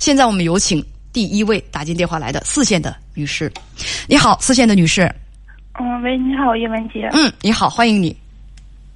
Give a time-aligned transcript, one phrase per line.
[0.00, 0.82] 现在我们有请
[1.12, 3.52] 第一位打进电话来的四线的女士。
[4.08, 5.02] 你好，四线的女士。
[5.78, 7.06] 嗯，喂，你好，叶文杰。
[7.12, 8.16] 嗯，你好，欢迎你。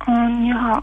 [0.07, 0.83] 嗯，你好。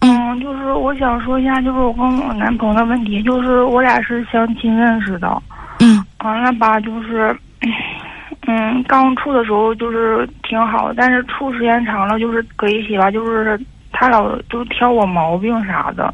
[0.00, 5.42] 嗯，就是我想说一下，就是我跟我男朋友的问题，就是我俩是相亲认识的。
[5.80, 6.04] 嗯。
[6.18, 7.34] 完了吧，就是，
[8.46, 13.58] 嗯，刚处的时候就是挺好，但是处时间长了，就是搁一起吧，就是
[13.90, 16.12] 他老就挑我毛病啥的，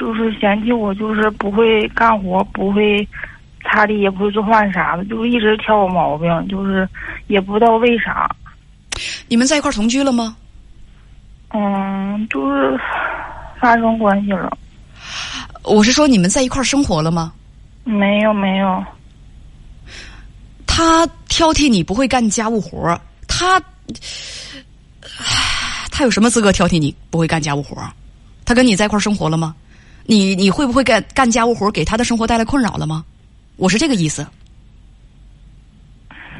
[0.00, 3.06] 就是嫌弃我就是不会干活，不会
[3.62, 6.88] 擦地，也不会做饭啥的，就一直挑我毛病，就是
[7.26, 8.34] 也不知道为啥。
[9.28, 10.34] 你们在一块同居了吗？
[11.50, 12.80] 嗯，就是
[13.60, 14.56] 发生关系了。
[15.64, 17.34] 我是说，你们在一块生活了吗？
[17.84, 18.82] 没有，没有。
[20.66, 23.60] 他挑剔你不会干家务活他，
[25.92, 27.76] 他有什么资格挑剔你不会干家务活
[28.46, 29.54] 他跟你在一块生活了吗？
[30.04, 33.04] 你你会不会干干家务活给他的生活带来困扰了吗？
[33.56, 34.26] 我是这个意思。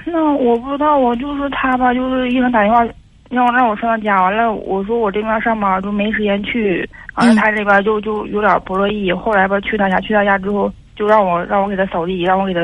[0.07, 2.85] 那我不知道，我就是他吧，就是一直打电话。
[3.29, 6.85] 让我让我上他家，完了我说我这边上班就没时间去，
[7.15, 9.13] 完了他这边就就有点不乐意。
[9.13, 12.61] 后来吧去他家，去他家之后就让我让我给他扫地，让我给他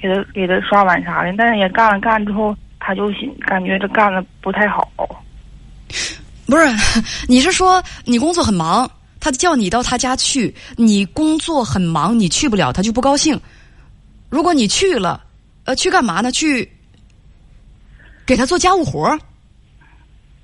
[0.00, 1.32] 给他给他刷碗啥的。
[1.38, 3.12] 但是也干了干之后，他就
[3.46, 4.90] 感觉这干的不太好。
[6.46, 6.66] 不是，
[7.28, 8.90] 你是说你工作很忙，
[9.22, 13.40] 他叫你到他家去，你工作很忙，你去不了，他就不高兴。
[14.28, 15.22] 如果你去了，
[15.62, 16.32] 呃，去干嘛呢？
[16.32, 16.68] 去
[18.26, 19.16] 给他做家务活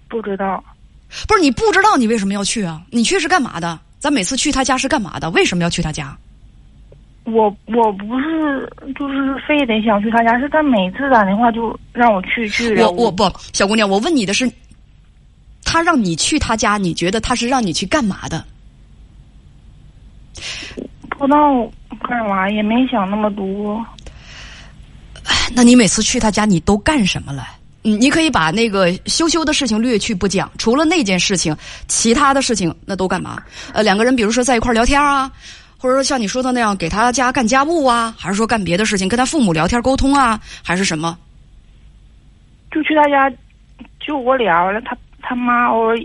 [0.08, 0.62] 不知道，
[1.26, 2.80] 不是你不知道你为什么要去啊？
[2.90, 3.80] 你去是干嘛的？
[3.98, 5.28] 咱每次去他家是干嘛的？
[5.30, 6.16] 为什么要去他家？
[7.24, 12.76] 我我不是就是非得想去他家，是他每次打电话就让我去去。
[12.76, 14.48] 我我不，小姑娘，我问你的是，
[15.64, 18.44] 他让你去他家，你觉得他是让你去干嘛的？
[21.18, 21.70] 不知道
[22.08, 23.84] 干嘛，也没想那么多。
[25.54, 27.42] 那你每次去他家，你都干什么了？
[27.84, 33.42] 嗯，你可以把那个羞羞的事情略去不讲，除了那件事情，其他的事情那都干嘛？
[33.72, 35.30] 呃，两个人比如说在一块聊天啊，
[35.76, 41.18] 或者说像你说的那样给他家干家务啊，还是说干别的事情，跟他父母聊天沟通啊，还是什么？
[42.70, 43.30] 就去他家，
[43.98, 45.96] 就我俩完了，他他妈偶尔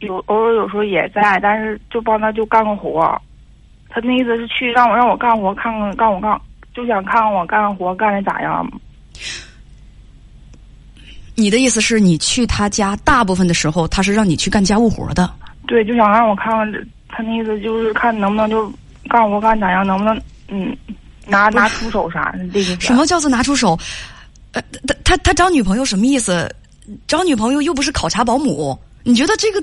[0.00, 3.20] 有偶尔有时候也在，但是就帮他就干个活。
[3.90, 6.40] 他那意思是去让我让我干活，看看干我干，
[6.72, 8.66] 就想看看我干活干的咋样。
[11.34, 15.28] 你的意思是你去他家，大部分的时候他是让你去干家务活的。
[15.66, 18.72] 对，就想让我看看，他那意思就是看能不能就
[19.08, 20.16] 干活干咋样，能不能
[20.48, 20.76] 嗯
[21.26, 22.78] 拿拿出手啥的这个。
[22.80, 23.78] 什么叫做拿出手？
[24.52, 26.48] 呃，他他他找女朋友什么意思？
[27.06, 29.62] 找女朋友又不是考察保姆，你觉得这个？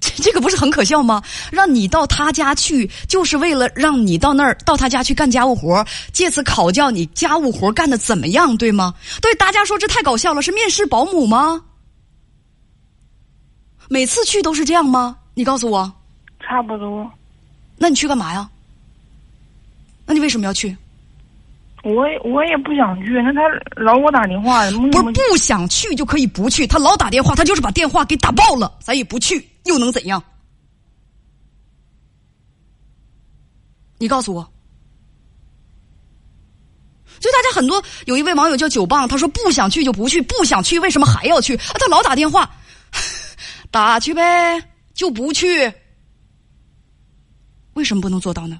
[0.00, 1.22] 这这个不是很可笑吗？
[1.52, 8.94] 让你到他家去，就是为了让你到那儿到他家去干家务活，借此考教你家务活干的怎么样，对吗？
[9.20, 11.62] 对大家说这太搞笑了，是面试保姆吗？
[13.88, 15.16] 每次去都是这样吗？
[15.34, 15.92] 你告诉我，
[16.40, 17.10] 差不多。
[17.76, 18.48] 那你去干嘛呀？
[20.06, 20.74] 那你为什么要去？
[21.82, 23.40] 我也我也不想去，那他
[23.76, 29.46] 老给我打电话，不是不想去就可以不去，他老打电话，他就是把电话给打爆了，咱也不去。
[29.64, 30.22] 又能怎样？
[33.98, 34.52] 你告诉我。
[37.18, 41.74] 就大家很多有一位网友叫九棒，他说不想去就不去，不想去为什么还要去啊？
[41.78, 42.50] 他老打电话，
[43.70, 44.58] 打去呗，
[44.94, 45.70] 就不去。
[47.74, 48.58] 为什么不能做到呢？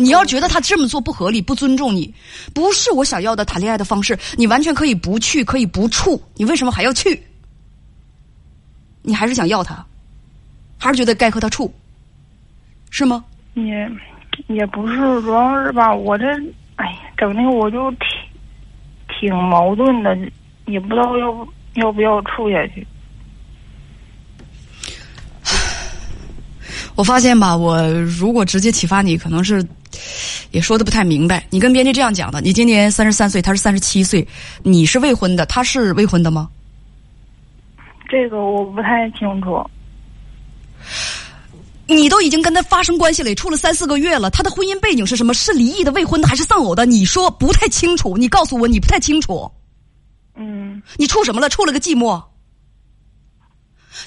[0.00, 2.14] 你要觉得他这么做不合理、不尊重你，
[2.54, 7.20] 不是我想要的谈恋爱的方式，你完全可以不去，可以不处，你为什么还要去？
[9.02, 9.84] 你还是想要他，
[10.78, 11.74] 还是觉得该和他处，
[12.90, 13.24] 是吗？
[13.54, 13.90] 也
[14.46, 16.26] 也不是，主要是吧，我这
[16.76, 18.06] 哎呀，整的我就挺
[19.18, 20.16] 挺矛盾的，
[20.66, 22.86] 也不知道要要不要处下去。
[26.94, 29.66] 我发现吧，我如果直接启发你，可能是
[30.50, 31.46] 也说的不太明白。
[31.50, 34.26] 你跟编辑这样讲的：你今年三十三岁，他是三十七岁，
[34.62, 36.48] 你是未婚的，他是未婚的吗？
[38.08, 39.62] 这个我不太清楚。
[41.86, 45.32] 你都已经跟他发生关系了，也处了三四个月了，他的婚姻背景是什么？
[45.32, 46.84] 是离异的、未婚的还是丧偶的？
[46.84, 49.50] 你说不太清楚，你告诉我你不太清楚。
[50.36, 50.82] 嗯。
[50.96, 51.48] 你处什么了？
[51.48, 52.22] 处了个寂寞。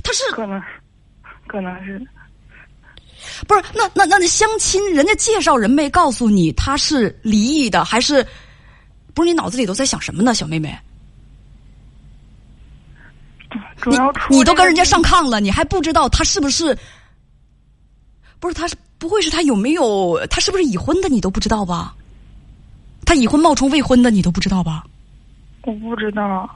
[0.04, 0.62] 他是可能，
[1.48, 2.02] 可能是。
[3.48, 8.26] 不是，那那那那相亲，人家介绍人没告诉你他是离异的，还是
[9.14, 9.28] 不是？
[9.28, 10.78] 你脑子里都在想什么呢，小妹妹？
[13.86, 13.98] 你
[14.30, 16.78] 你都跟人家上炕了，你还不知道他是不是
[18.40, 21.96] 不是他是不会是他有没有他是不是已婚的你都不知道吧？
[23.06, 24.86] 他已婚冒充未婚的你都不知道吧？
[25.64, 26.50] 我不知道。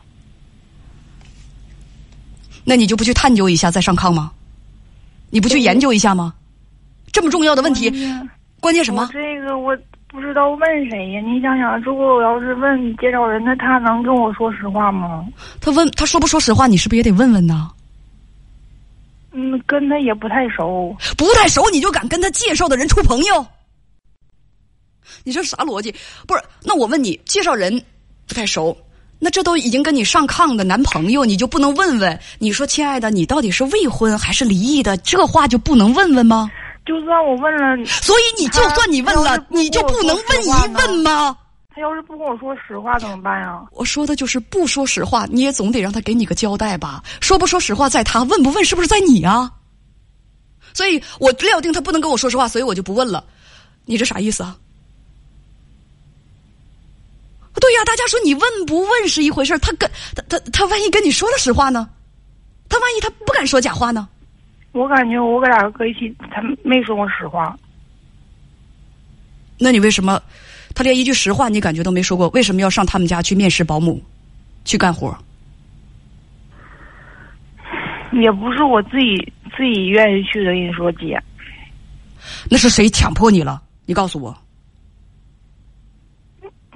[2.63, 4.31] 那你就不去探究一下再上炕吗？
[5.31, 6.33] 你不去研究一下吗？
[7.15, 7.89] 这么重要的问题，
[8.59, 9.09] 关键什么？
[9.13, 9.73] 这个我
[10.09, 11.21] 不知道问谁呀？
[11.21, 15.25] 你想想，如果我要是问介绍人，那他能跟我说实话吗？
[15.61, 17.71] 他问他说不说实话，你是不是也得问问呢？
[19.31, 23.47] 嗯，跟他也不太熟，不太熟你就敢跟他介绍的人处朋友？
[25.23, 25.95] 你这啥逻辑？
[26.27, 26.43] 不是？
[26.63, 27.81] 那我问你，介绍人
[28.27, 28.77] 不太熟，
[29.19, 32.19] 那这都已经跟你上炕的男朋友，你就不能问问？
[32.39, 34.97] 你说，亲爱的，你到底是未婚还是离异的？
[34.97, 36.51] 这话就不能问问吗？
[36.85, 41.35] 就算我问了，所以你就算你问了，你就不能问一问吗？
[41.73, 43.61] 他要是不跟我说实话怎么办呀？
[43.71, 47.03] 我说的就是不说实话，你也总得让他给你个交代吧？
[47.19, 49.51] 说不说实话在他，问不问是不是在你啊？
[50.73, 53.23] 所以我料定他不能跟我说实话，所以我就不问了。
[53.85, 54.55] 你这啥意思啊？
[57.59, 61.89] 对呀，大家说你问不问是一回事他跟他他他万一跟你说了实话呢？
[62.69, 64.07] 他万一他不敢说假话呢？
[64.75, 67.57] 我感觉我跟俩搁一起，他没说过实话。
[69.57, 70.21] 那你为什么？
[70.73, 74.03] 他连一句实话你感觉都没说过，为什么要上他们家去面试保姆，
[74.65, 75.17] 去干活？
[78.11, 79.15] 也不是我自己
[79.55, 81.17] 自己愿意去的，跟你说姐。
[82.51, 83.61] 那是谁强迫你了？
[83.85, 84.37] 你告诉我。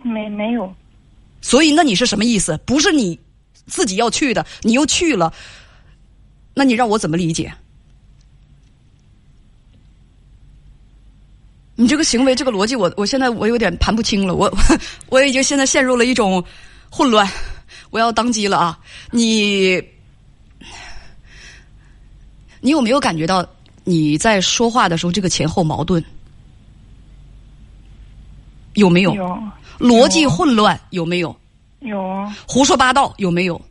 [0.04, 0.74] 没没有。
[1.42, 2.58] 所以那你是什么意思？
[2.66, 3.20] 不是你
[3.66, 5.34] 自己要去的，你又去了，
[6.54, 7.54] 那你让我怎么理解？
[11.80, 14.54] 你这个行为，这个逻辑，我我现在我有点盘不清了，我
[15.08, 16.44] 我已经现在陷入了一种
[16.92, 17.26] 混乱，
[17.90, 18.78] 我要当机了啊！
[19.12, 19.82] 你
[22.60, 23.48] 你有没有感觉到
[23.86, 26.04] 你在说话的时候这个前后矛盾？
[28.74, 29.16] 有没有？
[29.16, 29.42] 有。
[29.80, 31.34] 逻辑混乱有没有？
[31.80, 32.36] 有啊。
[32.46, 33.62] 胡说八道有没有？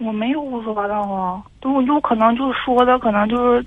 [0.00, 3.64] 我没有胡说八道啊，就就可能就是说的可能就是。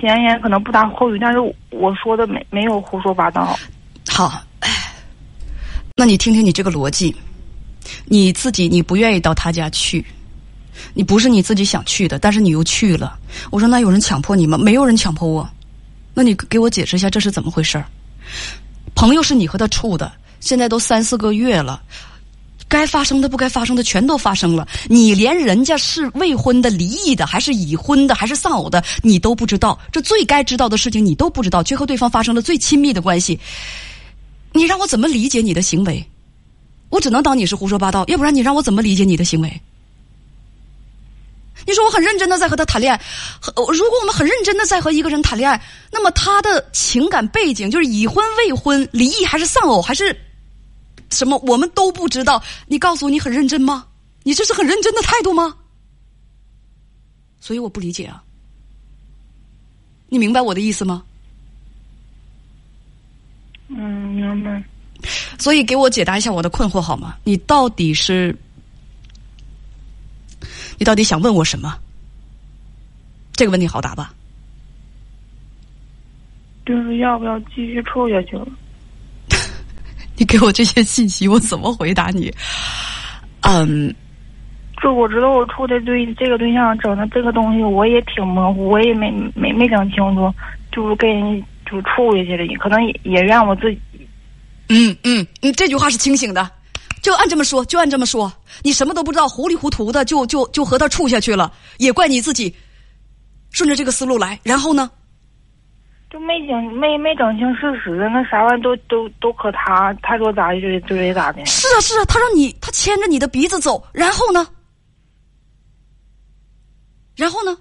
[0.00, 1.38] 前言可能不搭后语，但是
[1.70, 3.58] 我说的没没有胡说八道。
[4.08, 4.42] 好，
[5.96, 7.14] 那你听听你这个逻辑，
[8.06, 10.04] 你自己你不愿意到他家去，
[10.94, 13.18] 你不是你自己想去的，但是你又去了。
[13.50, 14.56] 我说那有人强迫你吗？
[14.58, 15.48] 没有人强迫我。
[16.14, 17.84] 那你给我解释一下这是怎么回事儿？
[18.94, 20.10] 朋友是你和他处的，
[20.40, 21.80] 现在都三四个月了。
[22.70, 29.76] 该发生的不该发生的全都发生了，你连人家是未婚的、离异的，还是已婚的，还是丧偶的，你都不知道。
[29.90, 33.38] 这最该知道的事情你都不知道，却和对方发生了最亲密的关系。
[34.52, 36.02] 你让我怎么理解你的行为？
[36.90, 39.60] 我只能当你是胡说八道，要不然你让我怎么理解你的行为？
[41.66, 43.00] 你说我很认真的在和他谈恋爱，
[43.44, 50.16] 如果我们很认真的在和一个人谈恋爱，那么他的情感背景就是已婚、未婚、离异还是丧偶还是？
[51.10, 51.36] 什么？
[51.46, 52.42] 我们都不知道。
[52.66, 53.86] 你告诉我，你很认真吗？
[54.22, 55.56] 你这是很认真的态度吗？
[57.40, 58.22] 所以我不理解啊。
[60.08, 61.02] 你明白我的意思吗？
[63.68, 63.76] 嗯，
[64.12, 64.62] 明白。
[65.38, 67.16] 所以给我解答一下我的困惑好吗？
[67.24, 68.36] 你到底是，
[70.78, 71.78] 你到底想问我什么？
[73.32, 74.12] 这个问题好答吧？
[76.66, 78.46] 就是要不要继续处下去了？
[80.30, 82.32] 你给我这些信息，我怎么回答你？
[83.40, 83.92] 嗯，
[84.80, 90.32] 就我知道，我处的对这个对象整的这个东西，我也挺模糊，我也没没没整清楚，
[90.70, 93.80] 就是跟人就处下去了，可能也也怨我自己。
[94.68, 96.48] 嗯嗯你，这句话是清醒的，
[97.02, 98.32] 就按这么说，就按这么说。
[98.62, 102.54] 你什么都不知道，糊里糊涂的就就就和他处下去了，也怪你自己。
[103.50, 104.88] 顺着这个思路来，然后呢？
[106.10, 111.46] 就没整没没整清事实，那啥玩意都都都可他，他说咋就就得咋的。
[111.46, 114.44] 是啊是啊，他让你他牵着你的鼻子走，然后呢？
[117.16, 117.56] 然后呢？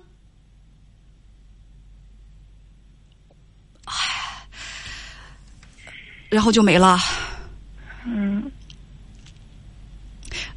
[3.86, 3.94] 唉，
[6.30, 6.98] 然后就没了。
[8.06, 8.52] 嗯。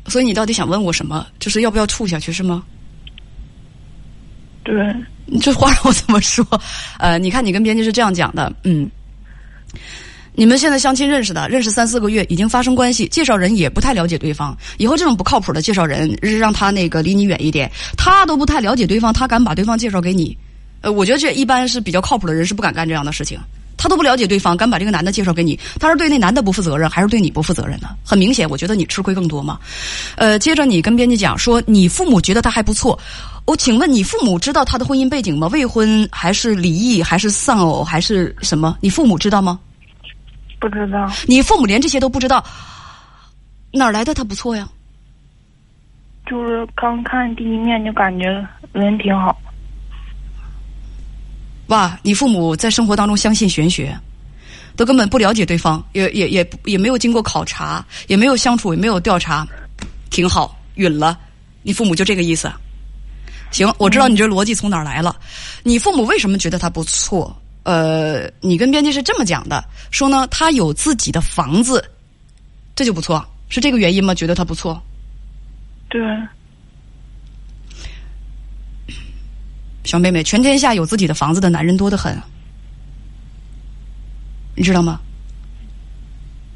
[0.06, 1.26] 所以你到底想问我什么？
[1.38, 2.64] 就是要不要处下去是吗？
[4.64, 4.94] 对。
[5.40, 6.46] 这话让我怎么说？
[6.98, 8.90] 呃，你看，你跟编辑是这样讲的，嗯，
[10.34, 14.56] 你们现在相亲认识的，认识三四个月，已经发生关系，介绍人也不太了解对方。
[14.78, 17.70] 以后这种不靠谱的介绍人，让他那个离你远一点。
[17.96, 20.36] 他都不太了解对方，他敢把对方介绍给你？
[20.80, 23.38] 呃，我觉得这一般是比较靠谱的人是不敢干这样的事情。
[23.82, 27.88] 他都不了解对方，敢把这个男的介绍给你，他是对那男的不负责任，还是对你不负责任呢？
[28.06, 29.58] 很明显，我觉得你吃亏更多嘛。
[30.14, 32.96] 呃，接着你跟编辑讲说，你父母觉得他还不错，
[33.44, 35.48] 我请问你父母知道他的婚姻背景吗？
[35.48, 38.78] 未婚还是离异还是丧偶还是什么？
[38.80, 39.58] 你父母知道吗？
[40.60, 41.10] 不知道。
[41.26, 42.44] 你父母连这些都不知道，
[43.72, 44.68] 哪来的他不错呀？
[46.30, 48.26] 就是刚看第一面就感觉
[48.72, 49.36] 人挺好。
[51.72, 53.98] 哇，你父母在生活当中相信玄学，
[54.76, 59.48] 都根本不了解对方，也也也也没有经过考察，也没有相处，也没有调查，
[60.10, 61.18] 挺好，允了。
[61.62, 62.52] 你父母就这个意思。
[63.52, 65.16] 行，我知道你这逻辑从哪儿来了。
[65.62, 67.34] 你父母为什么觉得他不错？
[67.62, 71.82] 呃，你跟编辑是这么讲的，说呢，他有自己的房子，
[72.76, 74.14] 这就不错，是这个原因吗？
[74.14, 74.78] 觉得他不错？
[75.88, 76.02] 对。
[79.84, 82.16] 小妹妹，全天下有自己的房子的男人多得很，
[84.54, 85.00] 你知道吗？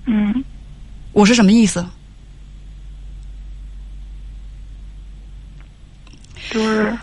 [0.06, 0.44] 嗯。
[1.12, 1.84] 我是什么意思？
[6.50, 6.96] 就是，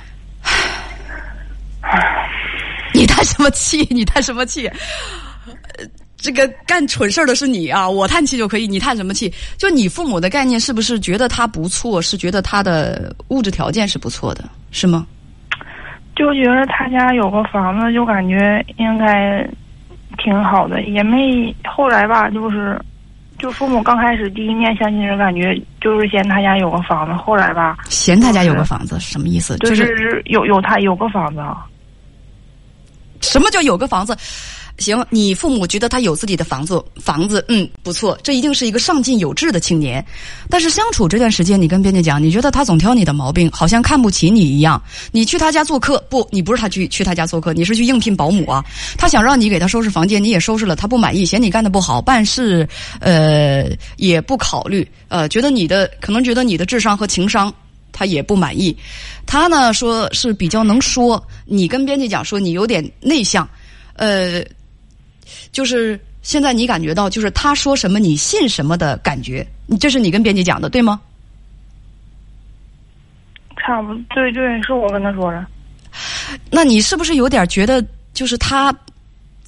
[2.94, 3.86] 你叹什么气？
[3.90, 4.70] 你叹什么气？
[6.16, 7.90] 这个干蠢事儿的是你啊！
[7.90, 9.34] 我叹气就可以，你叹什么气？
[9.58, 12.02] 就你父母的概念是不是觉得他不错？
[12.02, 15.06] 是觉得他的物质条件是不错的，是吗？
[16.16, 19.48] 就觉得他家有个房子，就感觉应该
[20.18, 22.80] 挺好的，也没后来吧，就是。
[23.40, 29.58] 就父母刚开始第一面相亲时，感觉就是嫌他家有个房子，后来吧，嫌他家有个房子什么意思？
[29.58, 31.44] 就是有有他有个房子。
[33.20, 34.16] 什么叫有个房子？
[34.80, 40.04] 行，你父母觉得他有自己的房子，房子，嗯，不错，这一定是一个上进有志的青年。
[40.50, 44.82] 但是相处这段时间，你跟编辑讲，你觉得他总挑你的毛病，好像看不起你一样。
[45.12, 48.66] 你去他家做客，不，你不是他去去他家做客，你是去应聘保姆啊。
[48.98, 52.68] 他想让你给他收拾房间，你也收拾了，他不满意，嫌你干的不好，办事
[53.00, 57.54] 呃也不考虑，呃，觉得你的可能觉得你的智商和情商
[57.92, 58.76] 他也不满意。
[59.28, 63.48] 他呢说是比较能说，你跟编辑讲说你有点内向，
[63.96, 64.44] 呃。
[65.52, 69.46] 就是现在，你感觉到就是他说什么你信什么的感觉，
[69.80, 71.00] 这是你跟编辑讲的对吗？
[73.58, 75.46] 差不多对对，是我跟他说的。
[76.50, 78.74] 那你是不是有点觉得，就是他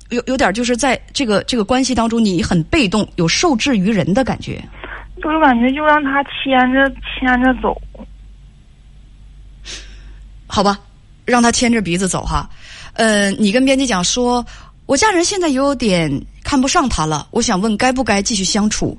[0.10, 4.63] 有有点就是在这个这个关系当中，你很被动，有受制于人的感觉？
[5.22, 6.89] 就是感觉就让他牵着
[7.20, 7.82] 牵着走。
[10.46, 10.79] 好吧，
[11.25, 12.50] 让他牵着鼻子走哈。
[12.94, 14.46] 呃，你跟编辑讲说。
[14.86, 18.98] 我家人现在有点看不上他了，我想问该不该继续相处？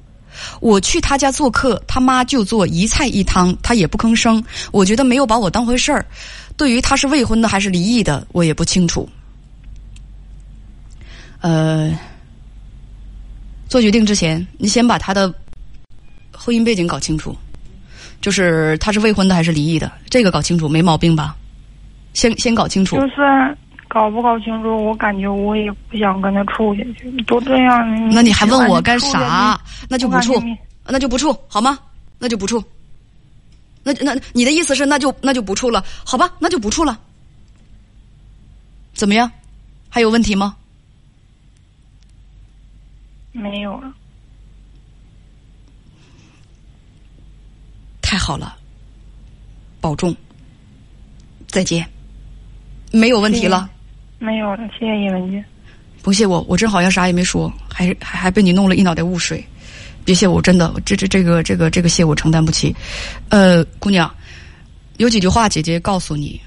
[0.61, 4.43] 我去他家做客，他妈就做一菜一汤，他也不吭声。
[4.73, 6.05] 我觉得没有把我当回事儿。
[6.57, 9.09] 对于他是未婚的还是离异的，我也不清楚。
[11.40, 11.97] 呃，
[13.69, 15.33] 做决定之前，你先把他的
[16.33, 17.35] 婚姻背景搞清楚，
[18.21, 21.37] 就是他是未婚的还是离异的，这个搞清楚没毛病吧？
[22.12, 22.97] 先先搞清楚。
[22.97, 23.57] 就是。
[23.88, 24.85] 搞不搞清楚？
[24.85, 27.11] 我感觉我也不想跟他处下去。
[27.23, 29.61] 都这样，那你还问我干啥？
[29.88, 30.35] 那就不处，
[30.87, 31.78] 那就不处，好吗？
[32.19, 32.62] 那就不处。
[33.83, 35.85] 那那你的意思是，那就那就不处了？
[36.05, 36.99] 好吧，那就不处了。
[38.93, 39.31] 怎么样？
[39.88, 40.57] 还有问题吗？
[43.33, 43.93] 没有了。
[48.02, 48.57] 太好了，
[49.81, 50.14] 保重。
[51.47, 51.87] 再见。
[52.93, 53.71] 没有问题了。
[54.18, 55.44] 没有了，谢谢叶文君。
[56.02, 59.44] 不谢我，我真好像啥也没说，还还还被你弄了一脑袋雾水。
[60.04, 62.75] 别谢我，真的，这这这个这个这个谢我承担不起。
[63.28, 64.08] 呃，姑娘，
[64.99, 66.40] 有几句话姐姐告诉你。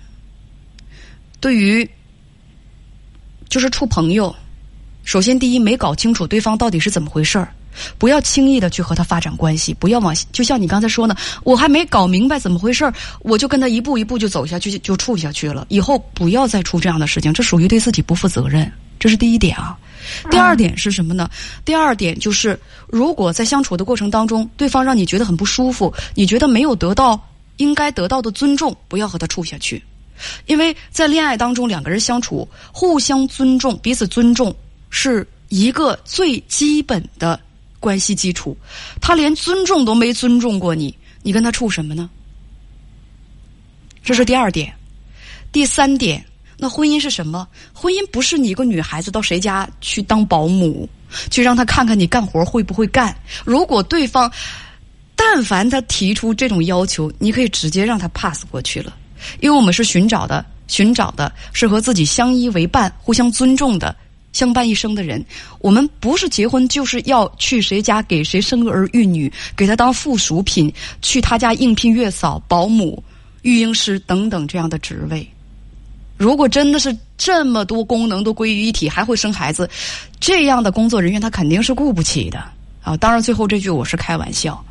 [1.42, 1.90] 对于，
[3.50, 4.34] 就是处朋友，
[5.04, 7.54] 首先第一没搞清楚对方到底是怎么回事儿。
[7.98, 15.66] 不要轻易的去和他发展关系，不要往就像你刚才说呢，我还没搞明白怎么回事我就跟他一步一步就走下去，就处下去了。
[15.70, 19.78] 以后不要再出这样的事情，这属于对自己不负责任，这是第一点啊。
[20.32, 21.30] 第二点是什么呢？
[21.64, 27.20] 第二点就是，如果在相处的过程当中，对方让你觉得很不舒服，你觉得没有得到
[27.58, 29.84] 应该得到的尊重，不要和他处下去，
[30.48, 34.56] 因为在恋爱当中，两个人相处，互相尊重，彼此尊重
[34.90, 37.40] 是一个最基本的。
[37.80, 38.58] 关系基础，
[39.02, 40.94] 他连尊重都没尊重过你，
[41.24, 42.10] 你跟他处什么呢？
[44.04, 44.74] 这是第二点，
[45.52, 46.26] 第三点，
[46.58, 47.48] 那婚姻是什么？
[47.74, 50.88] 婚姻不是你一个女孩子到谁家去当保姆，
[51.30, 53.16] 去让他看看你干活会不会干。
[53.46, 54.32] 如果对方
[55.16, 58.96] 但凡他提出这种要求，你可以直接让他 pass 过去了，
[59.42, 63.96] 因为我们是寻找的，寻找的是和自己相依为伴、互相尊重的。
[64.32, 65.24] 相伴一生的人，
[65.60, 70.72] 我们不是结婚就是要去谁家给谁生儿育女，给他当附属品，
[71.02, 73.04] 去他家应聘月嫂、保姆，
[73.42, 75.28] 育婴师等等这样的职位。
[76.18, 79.70] 如果真的是这么多功能都归于一体，还会生孩子，
[80.20, 82.44] 这样的工作人员他肯定是雇不起的
[82.82, 82.98] 啊！
[82.98, 84.64] 当然，最后这句我是开玩笑。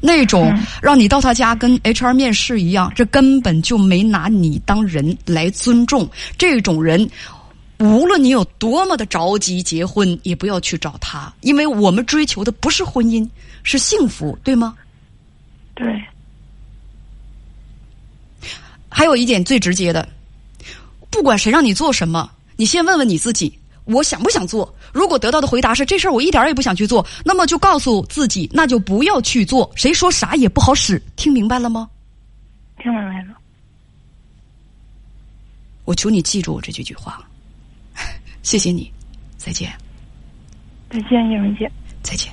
[0.00, 6.08] 那种让你到他家跟 HR 面试一样，这根本就没拿你当人来尊重。
[6.36, 7.08] 这种人，
[7.78, 13.28] 无论你有多么的着急结婚，也不要去找他，因为我们追求的不是婚姻，
[13.62, 14.74] 是幸福，对吗？
[15.74, 16.02] 对。
[18.88, 20.08] 还有一点最直接的。
[21.10, 24.74] 不管谁让你做什么，你先问问你自己：我想不想做？
[24.92, 29.70] 如果得到的回答是这事儿我一点也不想去做，那么就告诉自己，那就不要去做。
[29.76, 31.00] 谁说啥也不好使？
[31.14, 31.90] 听明白了吗？
[32.78, 33.34] 听明白了。
[35.84, 37.22] 我求你记住我这几句话。
[38.46, 38.88] 谢谢你，
[39.36, 39.68] 再见。
[40.88, 41.68] 再见，叶文姐。
[42.00, 42.32] 再见。